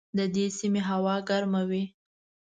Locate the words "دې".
0.35-0.45